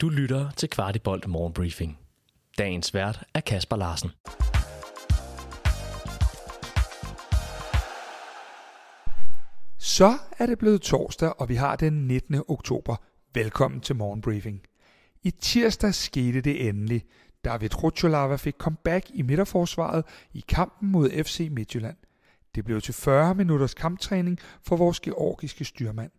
Du 0.00 0.08
lytter 0.08 0.50
til 0.50 0.70
Kvartibolt 0.70 1.28
Morgenbriefing. 1.28 1.98
Dagens 2.58 2.94
vært 2.94 3.24
er 3.34 3.40
Kasper 3.40 3.76
Larsen. 3.76 4.10
Så 9.78 10.12
er 10.38 10.46
det 10.46 10.58
blevet 10.58 10.82
torsdag, 10.82 11.40
og 11.40 11.48
vi 11.48 11.54
har 11.54 11.76
den 11.76 12.06
19. 12.06 12.42
oktober. 12.48 12.96
Velkommen 13.34 13.80
til 13.80 13.96
Morgenbriefing. 13.96 14.62
I 15.22 15.30
tirsdag 15.30 15.94
skete 15.94 16.40
det 16.40 16.68
endelig. 16.68 17.04
David 17.44 17.82
Rutscholava 17.82 18.36
fik 18.36 18.54
comeback 18.58 19.06
i 19.14 19.22
midterforsvaret 19.22 20.04
i 20.32 20.44
kampen 20.48 20.90
mod 20.90 21.24
FC 21.24 21.48
Midtjylland. 21.50 21.96
Det 22.54 22.64
blev 22.64 22.80
til 22.80 22.94
40 22.94 23.34
minutters 23.34 23.74
kamptræning 23.74 24.38
for 24.62 24.76
vores 24.76 25.00
georgiske 25.00 25.64
styrmand. 25.64 26.10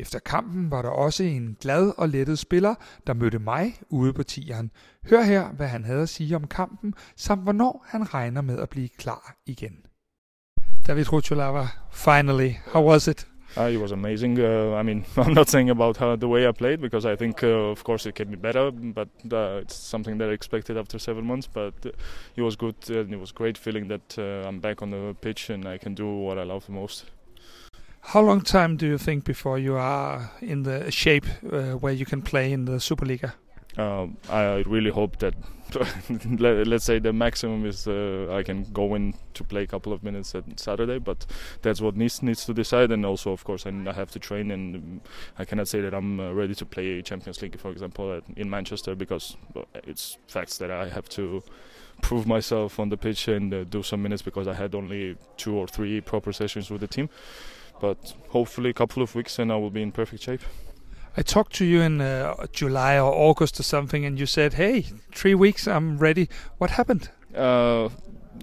Efter 0.00 0.18
kampen 0.18 0.70
var 0.70 0.82
der 0.82 0.88
også 0.88 1.22
en 1.24 1.56
glad 1.60 1.92
og 1.98 2.08
lettet 2.08 2.38
spiller, 2.38 2.74
der 3.06 3.14
mødte 3.14 3.38
mig 3.38 3.74
ude 3.88 4.12
på 4.12 4.22
tieren. 4.22 4.70
Hør 5.10 5.22
her, 5.22 5.48
hvad 5.48 5.66
han 5.66 5.84
havde 5.84 6.02
at 6.02 6.08
sige 6.08 6.36
om 6.36 6.46
kampen, 6.46 6.94
samt 7.16 7.42
hvornår 7.42 7.84
han 7.88 8.14
regner 8.14 8.40
med 8.40 8.58
at 8.58 8.68
blive 8.68 8.88
klar 8.88 9.36
igen. 9.46 9.76
David 10.86 11.12
Rutscholava, 11.12 11.66
finally, 11.92 12.50
how 12.72 12.88
was 12.90 13.08
it? 13.08 13.26
Ah, 13.56 13.64
uh, 13.64 13.74
it 13.74 13.80
was 13.80 13.92
amazing. 13.92 14.38
Uh, 14.38 14.80
I 14.80 14.82
mean, 14.82 15.04
I'm 15.16 15.34
not 15.34 15.48
saying 15.48 15.70
about 15.70 15.96
how 15.96 16.16
the 16.16 16.28
way 16.28 16.48
I 16.48 16.52
played 16.52 16.80
because 16.80 17.12
I 17.12 17.16
think, 17.16 17.42
uh, 17.42 17.48
of 17.48 17.82
course, 17.84 18.08
it 18.08 18.14
can 18.14 18.30
be 18.30 18.36
better. 18.36 18.70
But 18.70 19.08
uh, 19.32 19.62
it's 19.62 19.74
something 19.74 20.18
that 20.18 20.28
I 20.30 20.32
expected 20.32 20.76
after 20.76 20.98
seven 20.98 21.24
months. 21.24 21.48
But 21.54 21.74
uh, 21.84 21.90
it 22.36 22.42
was 22.42 22.56
good, 22.56 22.76
and 22.88 23.12
it 23.12 23.20
was 23.20 23.32
great 23.32 23.58
feeling 23.58 23.88
that 23.88 24.18
uh, 24.18 24.48
I'm 24.48 24.60
back 24.60 24.82
on 24.82 24.90
the 24.90 25.16
pitch 25.20 25.50
and 25.50 25.66
I 25.74 25.78
can 25.78 25.94
do 25.94 26.06
what 26.06 26.38
I 26.38 26.44
love 26.44 26.64
the 26.66 26.72
most. 26.72 27.04
How 28.10 28.22
long 28.22 28.40
time 28.40 28.76
do 28.76 28.88
you 28.88 28.98
think 28.98 29.22
before 29.22 29.56
you 29.56 29.76
are 29.76 30.32
in 30.40 30.64
the 30.64 30.90
shape 30.90 31.26
uh, 31.52 31.74
where 31.78 31.92
you 31.92 32.04
can 32.04 32.22
play 32.22 32.52
in 32.52 32.64
the 32.64 32.80
Superliga? 32.80 33.34
Um, 33.78 34.16
I 34.28 34.64
really 34.66 34.90
hope 34.90 35.18
that, 35.18 35.34
let- 36.40 36.66
let's 36.66 36.84
say, 36.84 36.98
the 36.98 37.12
maximum 37.12 37.64
is 37.64 37.86
uh, 37.86 38.26
I 38.36 38.42
can 38.42 38.64
go 38.72 38.96
in 38.96 39.14
to 39.34 39.44
play 39.44 39.62
a 39.62 39.66
couple 39.68 39.92
of 39.92 40.02
minutes 40.02 40.34
at 40.34 40.58
Saturday. 40.58 40.98
But 40.98 41.24
that's 41.62 41.80
what 41.80 41.96
needs 41.96 42.20
needs 42.20 42.44
to 42.46 42.52
decide. 42.52 42.90
And 42.90 43.06
also, 43.06 43.30
of 43.30 43.44
course, 43.44 43.64
I, 43.64 43.70
have 43.92 44.10
to 44.10 44.18
train, 44.18 44.50
and 44.50 45.02
I 45.38 45.44
cannot 45.44 45.68
say 45.68 45.80
that 45.80 45.94
I'm 45.94 46.18
uh, 46.18 46.32
ready 46.32 46.56
to 46.56 46.66
play 46.66 47.02
Champions 47.02 47.40
League, 47.40 47.60
for 47.60 47.70
example, 47.70 48.20
in 48.36 48.50
Manchester 48.50 48.96
because 48.96 49.36
it's 49.84 50.18
facts 50.26 50.58
that 50.58 50.72
I 50.72 50.88
have 50.88 51.08
to 51.10 51.44
prove 52.02 52.26
myself 52.26 52.80
on 52.80 52.88
the 52.88 52.96
pitch 52.96 53.28
and 53.28 53.54
uh, 53.54 53.62
do 53.62 53.84
some 53.84 54.02
minutes 54.02 54.22
because 54.22 54.48
I 54.48 54.54
had 54.54 54.74
only 54.74 55.16
two 55.36 55.54
or 55.54 55.68
three 55.68 56.00
proper 56.00 56.32
sessions 56.32 56.72
with 56.72 56.80
the 56.80 56.88
team. 56.88 57.08
But 57.80 58.14
hopefully, 58.28 58.70
a 58.70 58.74
couple 58.74 59.02
of 59.02 59.14
weeks, 59.14 59.38
and 59.38 59.50
I 59.50 59.56
will 59.56 59.70
be 59.70 59.82
in 59.82 59.92
perfect 59.92 60.22
shape. 60.22 60.42
I 61.16 61.22
talked 61.22 61.54
to 61.54 61.64
you 61.64 61.80
in 61.80 62.00
uh, 62.00 62.46
July 62.52 62.98
or 62.98 63.12
August 63.12 63.58
or 63.58 63.62
something, 63.62 64.04
and 64.04 64.18
you 64.18 64.26
said, 64.26 64.54
"Hey, 64.54 64.86
three 65.14 65.34
weeks, 65.34 65.66
I'm 65.66 65.98
ready." 65.98 66.28
What 66.58 66.70
happened? 66.70 67.10
Uh, 67.34 67.88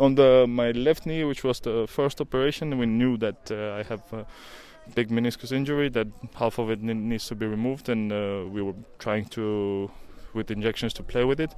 on 0.00 0.14
the 0.14 0.46
my 0.48 0.70
left 0.70 1.06
knee, 1.06 1.24
which 1.24 1.44
was 1.44 1.60
the 1.60 1.86
first 1.88 2.20
operation, 2.20 2.78
we 2.78 2.86
knew 2.86 3.16
that 3.18 3.50
uh, 3.50 3.80
I 3.80 3.82
have 3.82 4.02
a 4.12 4.26
big 4.94 5.10
meniscus 5.10 5.52
injury. 5.52 5.88
That 5.88 6.08
half 6.34 6.58
of 6.58 6.70
it 6.70 6.82
needs 6.82 7.26
to 7.28 7.34
be 7.34 7.46
removed, 7.46 7.88
and 7.88 8.12
uh, 8.12 8.44
we 8.48 8.62
were 8.62 8.74
trying 8.98 9.26
to, 9.30 9.90
with 10.32 10.50
injections, 10.50 10.92
to 10.94 11.02
play 11.02 11.24
with 11.24 11.40
it. 11.40 11.54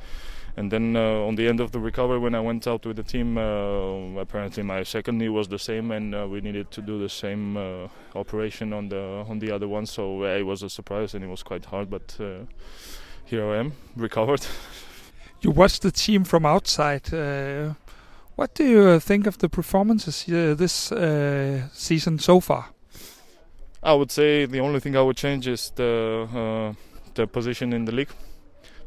And 0.57 0.71
then 0.71 0.95
uh, 0.95 1.27
on 1.27 1.35
the 1.35 1.49
end 1.49 1.59
of 1.59 1.73
the 1.73 1.81
recovery, 1.81 2.19
when 2.19 2.35
I 2.35 2.41
went 2.41 2.69
out 2.69 2.87
with 2.87 2.97
the 2.97 3.03
team, 3.03 3.37
uh, 3.37 4.21
apparently 4.21 4.63
my 4.63 4.85
second 4.85 5.19
knee 5.19 5.29
was 5.29 5.49
the 5.49 5.59
same, 5.59 5.91
and 5.91 6.15
uh, 6.15 6.29
we 6.29 6.41
needed 6.41 6.71
to 6.71 6.81
do 6.81 6.99
the 6.99 7.09
same 7.09 7.57
uh, 7.57 7.89
operation 8.15 8.73
on 8.73 8.89
the 8.89 9.25
on 9.29 9.41
the 9.41 9.51
other 9.51 9.67
one. 9.67 9.87
So 9.87 10.23
it 10.23 10.45
was 10.45 10.63
a 10.63 10.71
surprise, 10.71 11.15
and 11.15 11.25
it 11.25 11.29
was 11.29 11.43
quite 11.43 11.65
hard. 11.65 11.91
But 11.91 12.17
uh, 12.21 12.45
here 13.25 13.45
I 13.51 13.59
am, 13.59 13.73
recovered. 13.97 14.47
You 15.41 15.51
watched 15.51 15.83
the 15.83 15.91
team 15.91 16.25
from 16.25 16.47
outside. 16.47 17.13
Uh, 17.13 17.75
what 18.37 18.55
do 18.55 18.65
you 18.65 19.01
think 19.01 19.27
of 19.27 19.39
the 19.39 19.49
performances 19.49 20.25
uh, 20.29 20.55
this 20.57 20.93
uh, 20.93 21.69
season 21.73 22.19
so 22.19 22.41
far? 22.41 22.67
I 23.83 23.93
would 23.93 24.11
say 24.11 24.47
the 24.47 24.61
only 24.61 24.81
thing 24.81 24.97
I 24.97 25.03
would 25.03 25.17
change 25.17 25.49
is 25.49 25.73
the 25.75 26.29
uh, 26.33 26.75
the 27.15 27.27
position 27.27 27.73
in 27.73 27.85
the 27.85 27.93
league 27.93 28.11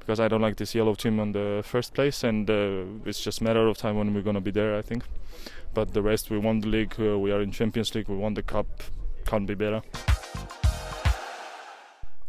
because 0.08 0.22
I 0.22 0.30
don't 0.30 0.42
like 0.42 0.56
this 0.56 0.74
yellow 0.74 0.96
team 0.96 1.20
on 1.20 1.34
the 1.34 1.62
first 1.64 1.94
place, 1.94 2.24
and 2.24 2.50
uh, 2.50 2.86
it's 3.06 3.22
just 3.26 3.42
a 3.42 3.44
matter 3.44 3.68
of 3.68 3.78
time 3.78 3.98
when 3.98 4.14
we're 4.14 4.24
gonna 4.24 4.42
be 4.42 4.52
there. 4.52 4.80
I 4.80 4.82
think, 4.82 5.04
but 5.74 5.94
the 5.94 6.02
rest 6.02 6.32
we 6.32 6.38
won 6.38 6.62
the 6.62 6.68
league, 6.68 6.94
uh, 6.98 7.20
we 7.20 7.34
are 7.34 7.42
in 7.42 7.52
Champions 7.52 7.94
League, 7.94 8.08
we 8.08 8.16
won 8.16 8.34
the 8.34 8.42
cup, 8.42 8.68
can't 9.26 9.48
be 9.48 9.56
better. 9.56 9.82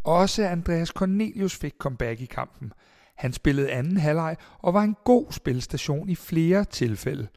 Også 0.04 0.42
Andreas 0.42 0.88
Cornelius 0.88 1.56
fik 1.56 1.74
comeback 1.78 2.20
i 2.20 2.26
kampen. 2.26 2.72
Han 3.16 3.32
spillede 3.32 3.70
anden 3.70 3.96
halvleg 3.96 4.36
og 4.58 4.74
var 4.74 4.82
en 4.82 4.96
god 5.04 5.26
spilstation 5.30 6.08
i 6.08 6.14
flere 6.14 6.64
tilfælde. 6.64 7.28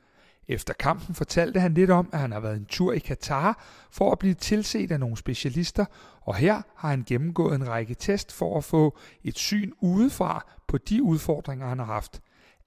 Efter 0.47 0.73
kampen 0.73 1.15
fortalte 1.15 1.59
han 1.59 1.73
lidt 1.73 1.89
om, 1.89 2.09
at 2.13 2.19
han 2.19 2.31
har 2.31 2.39
været 2.39 2.57
en 2.57 2.65
tur 2.65 2.93
i 2.93 2.99
Katar 2.99 3.65
for 3.91 4.11
at 4.11 4.19
blive 4.19 4.33
tilset 4.33 4.91
af 4.91 4.99
nogle 4.99 5.17
specialister, 5.17 5.85
og 6.21 6.35
her 6.35 6.61
har 6.75 6.89
han 6.89 7.03
gennemgået 7.07 7.55
en 7.55 7.67
række 7.67 7.93
test 7.93 8.31
for 8.31 8.57
at 8.57 8.63
få 8.63 8.97
et 9.23 9.37
syn 9.37 9.71
udefra 9.81 10.45
på 10.67 10.77
de 10.77 11.03
udfordringer, 11.03 11.67
han 11.67 11.79
har 11.79 11.85
haft. 11.85 12.21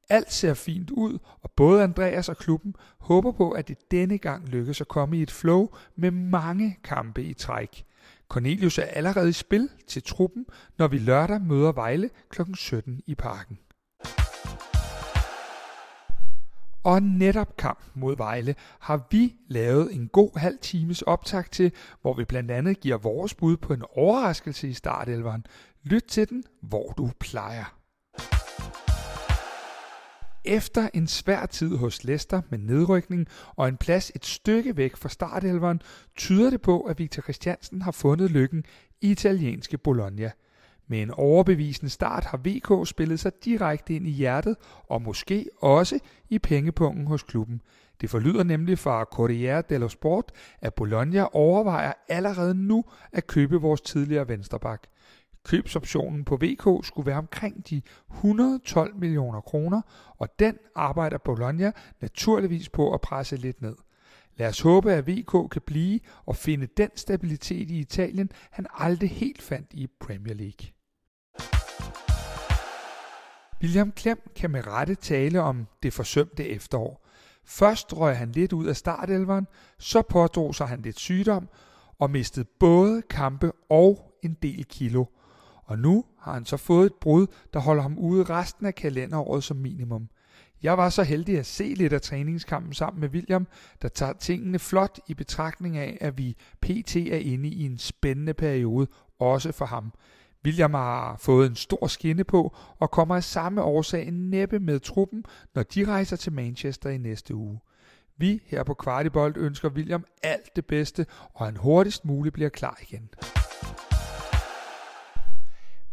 Alt 0.08 0.32
ser 0.32 0.54
fint 0.54 0.90
ud, 0.90 1.18
og 1.42 1.50
både 1.50 1.82
Andreas 1.82 2.28
og 2.28 2.36
klubben 2.36 2.76
håber 2.98 3.32
på, 3.32 3.50
at 3.50 3.68
det 3.68 3.90
denne 3.90 4.18
gang 4.18 4.48
lykkes 4.48 4.80
at 4.80 4.88
komme 4.88 5.18
i 5.18 5.22
et 5.22 5.30
flow 5.30 5.68
med 5.96 6.10
mange 6.10 6.78
kampe 6.84 7.22
i 7.22 7.34
træk. 7.34 7.84
Cornelius 8.28 8.78
er 8.78 8.82
allerede 8.82 9.28
i 9.28 9.32
spil 9.32 9.68
til 9.86 10.02
truppen, 10.02 10.46
når 10.78 10.88
vi 10.88 10.98
lørdag 10.98 11.40
møder 11.40 11.72
Vejle 11.72 12.10
kl. 12.30 12.42
17 12.54 13.02
i 13.06 13.14
parken. 13.14 13.58
Og 16.84 17.02
netop 17.02 17.56
kampen 17.56 18.00
mod 18.00 18.16
Vejle 18.16 18.54
har 18.78 19.06
vi 19.10 19.34
lavet 19.48 19.94
en 19.94 20.08
god 20.08 20.38
halv 20.38 20.58
times 20.58 21.02
optag 21.02 21.44
til, 21.50 21.72
hvor 22.02 22.14
vi 22.14 22.24
blandt 22.24 22.50
andet 22.50 22.80
giver 22.80 22.96
vores 22.96 23.34
bud 23.34 23.56
på 23.56 23.72
en 23.72 23.82
overraskelse 23.96 24.68
i 24.68 24.72
startelveren. 24.72 25.46
Lyt 25.82 26.04
til 26.04 26.28
den, 26.28 26.44
hvor 26.62 26.92
du 26.96 27.10
plejer. 27.20 27.78
Efter 30.44 30.88
en 30.94 31.06
svær 31.06 31.46
tid 31.46 31.76
hos 31.76 32.04
Leicester 32.04 32.42
med 32.50 32.58
nedrykning 32.58 33.26
og 33.56 33.68
en 33.68 33.76
plads 33.76 34.12
et 34.14 34.26
stykke 34.26 34.76
væk 34.76 34.96
fra 34.96 35.08
startelveren, 35.08 35.80
tyder 36.16 36.50
det 36.50 36.62
på, 36.62 36.80
at 36.80 36.98
Victor 36.98 37.22
Christiansen 37.22 37.82
har 37.82 37.92
fundet 37.92 38.30
lykken 38.30 38.64
i 39.00 39.10
italienske 39.10 39.78
Bologna. 39.78 40.30
Med 40.86 41.02
en 41.02 41.10
overbevisende 41.10 41.90
start 41.90 42.24
har 42.24 42.40
VK 42.44 42.88
spillet 42.88 43.20
sig 43.20 43.32
direkte 43.44 43.94
ind 43.94 44.06
i 44.06 44.10
hjertet 44.10 44.56
og 44.88 45.02
måske 45.02 45.48
også 45.60 45.98
i 46.28 46.38
pengepungen 46.38 47.06
hos 47.06 47.22
klubben. 47.22 47.60
Det 48.00 48.10
forlyder 48.10 48.44
nemlig 48.44 48.78
fra 48.78 49.04
Corriere 49.04 49.62
dello 49.68 49.88
Sport, 49.88 50.32
at 50.60 50.74
Bologna 50.74 51.26
overvejer 51.32 51.92
allerede 52.08 52.54
nu 52.54 52.84
at 53.12 53.26
købe 53.26 53.56
vores 53.56 53.80
tidligere 53.80 54.28
vensterbak. 54.28 54.82
Købsoptionen 55.44 56.24
på 56.24 56.36
VK 56.36 56.86
skulle 56.86 57.06
være 57.06 57.18
omkring 57.18 57.70
de 57.70 57.82
112 58.14 58.96
millioner 58.96 59.40
kroner, 59.40 59.82
og 60.18 60.38
den 60.38 60.58
arbejder 60.74 61.18
Bologna 61.18 61.72
naturligvis 62.00 62.68
på 62.68 62.94
at 62.94 63.00
presse 63.00 63.36
lidt 63.36 63.62
ned. 63.62 63.76
Lad 64.36 64.48
os 64.48 64.60
håbe, 64.60 64.92
at 64.92 65.06
VK 65.08 65.50
kan 65.50 65.62
blive 65.66 66.00
og 66.26 66.36
finde 66.36 66.66
den 66.76 66.90
stabilitet 66.94 67.70
i 67.70 67.78
Italien, 67.78 68.30
han 68.50 68.66
aldrig 68.74 69.10
helt 69.10 69.42
fandt 69.42 69.72
i 69.72 69.86
Premier 70.00 70.34
League. 70.34 70.73
William 73.64 73.92
Klem 73.92 74.30
kan 74.36 74.50
med 74.50 74.66
rette 74.66 74.94
tale 74.94 75.40
om 75.40 75.66
det 75.82 75.92
forsømte 75.92 76.48
efterår. 76.48 77.06
Først 77.44 77.96
røg 77.96 78.16
han 78.16 78.32
lidt 78.32 78.52
ud 78.52 78.66
af 78.66 78.76
startelveren, 78.76 79.46
så 79.78 80.02
pådrog 80.02 80.54
sig 80.54 80.68
han 80.68 80.82
lidt 80.82 80.98
sygdom 80.98 81.48
og 81.98 82.10
mistede 82.10 82.46
både 82.60 83.02
kampe 83.02 83.52
og 83.70 84.18
en 84.22 84.36
del 84.42 84.64
kilo. 84.64 85.04
Og 85.64 85.78
nu 85.78 86.04
har 86.20 86.32
han 86.32 86.44
så 86.44 86.56
fået 86.56 86.86
et 86.86 86.94
brud, 87.00 87.26
der 87.52 87.60
holder 87.60 87.82
ham 87.82 87.98
ude 87.98 88.24
resten 88.24 88.66
af 88.66 88.74
kalenderåret 88.74 89.44
som 89.44 89.56
minimum. 89.56 90.08
Jeg 90.62 90.78
var 90.78 90.88
så 90.88 91.02
heldig 91.02 91.38
at 91.38 91.46
se 91.46 91.64
lidt 91.64 91.92
af 91.92 92.00
træningskampen 92.00 92.72
sammen 92.72 93.00
med 93.00 93.08
William, 93.08 93.46
der 93.82 93.88
tager 93.88 94.12
tingene 94.12 94.58
flot 94.58 94.98
i 95.08 95.14
betragtning 95.14 95.76
af, 95.76 95.98
at 96.00 96.18
vi 96.18 96.36
pt. 96.60 96.96
er 96.96 97.18
inde 97.18 97.48
i 97.48 97.64
en 97.64 97.78
spændende 97.78 98.34
periode, 98.34 98.86
også 99.18 99.52
for 99.52 99.66
ham. 99.66 99.92
William 100.44 100.74
har 100.74 101.16
fået 101.16 101.46
en 101.46 101.56
stor 101.56 101.86
skinne 101.86 102.24
på 102.24 102.56
og 102.78 102.90
kommer 102.90 103.16
af 103.16 103.24
samme 103.24 103.62
årsag 103.62 104.10
næppe 104.10 104.58
med 104.58 104.80
truppen, 104.80 105.24
når 105.54 105.62
de 105.62 105.84
rejser 105.84 106.16
til 106.16 106.32
Manchester 106.32 106.90
i 106.90 106.98
næste 106.98 107.34
uge. 107.34 107.60
Vi 108.16 108.42
her 108.46 108.62
på 108.62 108.74
Kvartibolt 108.74 109.36
ønsker 109.36 109.68
William 109.68 110.04
alt 110.22 110.56
det 110.56 110.66
bedste, 110.66 111.06
og 111.34 111.46
han 111.46 111.56
hurtigst 111.56 112.04
muligt 112.04 112.32
bliver 112.32 112.48
klar 112.48 112.78
igen. 112.82 113.08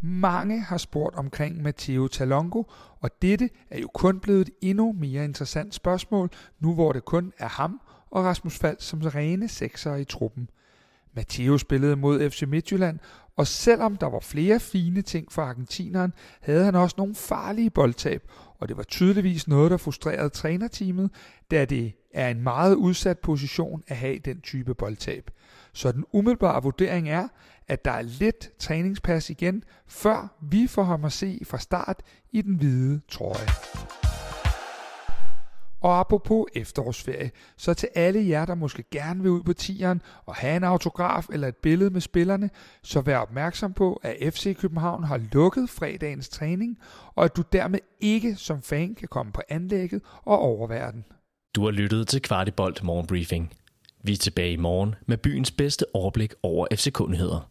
Mange 0.01 0.61
har 0.61 0.77
spurgt 0.77 1.15
omkring 1.15 1.61
Matteo 1.61 2.07
Talongo, 2.07 2.63
og 2.99 3.09
dette 3.21 3.49
er 3.69 3.79
jo 3.79 3.87
kun 3.93 4.19
blevet 4.19 4.41
et 4.41 4.49
endnu 4.61 4.91
mere 4.91 5.23
interessant 5.23 5.73
spørgsmål, 5.73 6.29
nu 6.59 6.73
hvor 6.73 6.91
det 6.91 7.05
kun 7.05 7.33
er 7.37 7.47
ham 7.47 7.81
og 8.11 8.23
Rasmus 8.23 8.57
Fald 8.59 8.77
som 8.79 9.01
rene 9.01 9.47
sekser 9.47 9.95
i 9.95 10.03
truppen. 10.03 10.49
Matteo 11.13 11.57
spillede 11.57 11.95
mod 11.95 12.29
FC 12.29 12.43
Midtjylland 12.47 12.99
og 13.35 13.47
selvom 13.47 13.97
der 13.97 14.07
var 14.09 14.19
flere 14.19 14.59
fine 14.59 15.01
ting 15.01 15.31
for 15.31 15.41
argentineren, 15.41 16.13
havde 16.41 16.65
han 16.65 16.75
også 16.75 16.95
nogle 16.97 17.15
farlige 17.15 17.69
boldtab, 17.69 18.21
og 18.59 18.67
det 18.67 18.77
var 18.77 18.83
tydeligvis 18.83 19.47
noget, 19.47 19.71
der 19.71 19.77
frustrerede 19.77 20.29
trænerteamet, 20.29 21.11
da 21.51 21.65
det 21.65 21.93
er 22.13 22.29
en 22.29 22.41
meget 22.41 22.75
udsat 22.75 23.19
position 23.19 23.83
at 23.87 23.97
have 23.97 24.17
den 24.17 24.41
type 24.41 24.75
boldtab. 24.75 25.31
Så 25.73 25.91
den 25.91 26.05
umiddelbare 26.11 26.63
vurdering 26.63 27.09
er, 27.09 27.27
at 27.67 27.85
der 27.85 27.91
er 27.91 28.01
lidt 28.01 28.49
træningspas 28.59 29.29
igen, 29.29 29.63
før 29.87 30.37
vi 30.41 30.67
får 30.67 30.83
ham 30.83 31.05
at 31.05 31.11
se 31.11 31.41
fra 31.45 31.57
start 31.57 31.99
i 32.31 32.41
den 32.41 32.55
hvide 32.55 33.01
trøje. 33.09 34.00
Og 35.81 35.99
apropos 35.99 36.45
efterårsferie, 36.55 37.31
så 37.57 37.73
til 37.73 37.89
alle 37.95 38.29
jer, 38.29 38.45
der 38.45 38.55
måske 38.55 38.83
gerne 38.91 39.21
vil 39.21 39.31
ud 39.31 39.43
på 39.43 39.53
tieren 39.53 40.01
og 40.25 40.35
have 40.35 40.57
en 40.57 40.63
autograf 40.63 41.25
eller 41.33 41.47
et 41.47 41.55
billede 41.55 41.89
med 41.89 42.01
spillerne, 42.01 42.49
så 42.83 43.01
vær 43.01 43.17
opmærksom 43.17 43.73
på, 43.73 43.99
at 44.03 44.33
FC 44.33 44.57
København 44.57 45.03
har 45.03 45.21
lukket 45.31 45.69
fredagens 45.69 46.29
træning, 46.29 46.79
og 47.15 47.25
at 47.25 47.35
du 47.35 47.43
dermed 47.53 47.79
ikke 47.99 48.35
som 48.35 48.61
fan 48.61 48.95
kan 48.95 49.07
komme 49.07 49.31
på 49.31 49.41
anlægget 49.49 50.01
og 50.23 50.39
overvære 50.39 50.91
den. 50.91 51.05
Du 51.55 51.63
har 51.63 51.71
lyttet 51.71 52.07
til 52.07 52.21
Kvartibolt 52.21 52.83
Morgenbriefing. 52.83 53.53
Vi 54.03 54.13
er 54.13 54.17
tilbage 54.17 54.51
i 54.51 54.57
morgen 54.57 54.95
med 55.05 55.17
byens 55.17 55.51
bedste 55.51 55.85
overblik 55.93 56.33
over 56.43 56.67
FC-kundigheder. 56.75 57.50